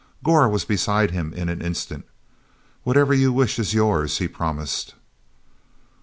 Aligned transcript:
Gor 0.23 0.49
was 0.49 0.65
beside 0.65 1.11
him 1.11 1.31
in 1.31 1.47
an 1.47 1.61
instant. 1.61 2.05
"Whatever 2.81 3.13
you 3.13 3.31
wish 3.31 3.59
is 3.59 3.75
yours," 3.75 4.17
he 4.17 4.27
promised. 4.27 4.95